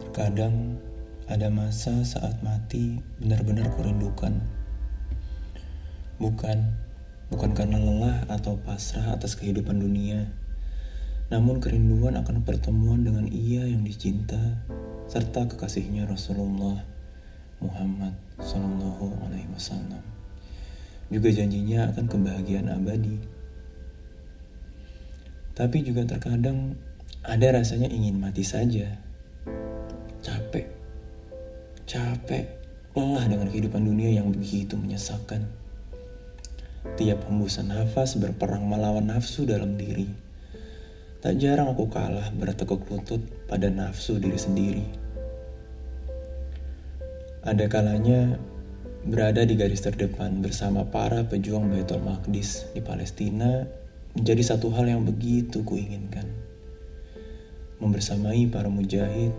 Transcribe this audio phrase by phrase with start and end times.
[0.00, 0.78] Terkadang
[1.24, 4.44] ada masa saat mati benar-benar kurindukan.
[6.20, 6.58] Bukan,
[7.32, 10.28] bukan karena lelah atau pasrah atas kehidupan dunia,
[11.32, 14.60] namun kerinduan akan pertemuan dengan ia yang dicinta
[15.08, 16.84] serta kekasihnya Rasulullah
[17.64, 20.04] Muhammad Sallallahu Alaihi Wasallam.
[21.08, 23.16] Juga janjinya akan kebahagiaan abadi.
[25.54, 26.76] Tapi juga terkadang
[27.24, 29.00] ada rasanya ingin mati saja
[31.84, 32.48] capek
[32.96, 35.44] lelah dengan kehidupan dunia yang begitu menyesakkan
[36.96, 40.06] tiap hembusan nafas berperang melawan nafsu dalam diri.
[41.24, 44.86] Tak jarang aku kalah bertekuk lutut pada nafsu diri sendiri.
[47.44, 48.36] Ada kalanya
[49.04, 53.64] berada di garis terdepan bersama para pejuang Baitul Maqdis di Palestina
[54.12, 56.28] menjadi satu hal yang begitu kuinginkan.
[57.80, 59.32] Membersamai para mujahid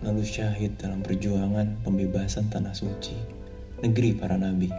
[0.00, 3.16] lalu syahid dalam perjuangan pembebasan tanah suci,
[3.84, 4.72] negeri para nabi.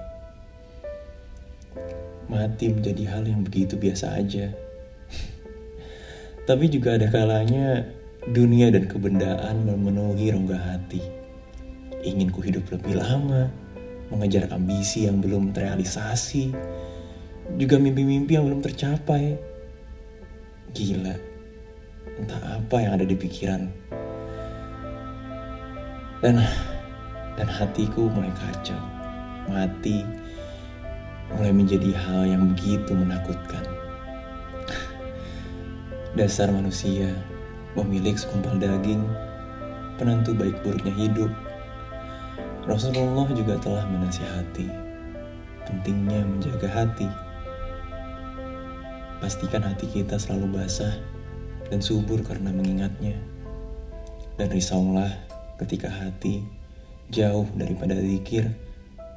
[2.25, 4.49] Mati menjadi hal yang begitu biasa aja.
[6.49, 7.85] Tapi juga ada kalanya
[8.33, 11.03] dunia dan kebendaan memenuhi rongga hati.
[12.01, 13.53] Ingin ku hidup lebih lama,
[14.09, 16.49] mengejar ambisi yang belum terrealisasi,
[17.61, 19.37] juga mimpi-mimpi yang belum tercapai.
[20.73, 21.13] Gila,
[22.17, 23.69] entah apa yang ada di pikiran
[26.21, 26.37] dan
[27.35, 28.77] dan hatiku mulai kacau.
[29.49, 30.05] Mati
[31.33, 33.65] mulai menjadi hal yang begitu menakutkan.
[36.13, 37.09] Dasar manusia
[37.73, 39.01] pemilik sekumpal daging
[39.97, 41.31] penentu baik buruknya hidup.
[42.69, 44.69] Rasulullah juga telah menasihati.
[45.65, 47.09] Pentingnya menjaga hati.
[49.17, 50.93] Pastikan hati kita selalu basah
[51.73, 53.17] dan subur karena mengingatnya.
[54.37, 55.30] Dan risaulah
[55.61, 56.41] ketika hati
[57.13, 58.49] jauh daripada zikir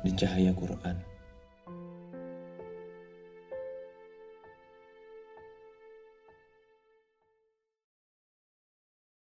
[0.04, 1.13] dan cahaya Quran.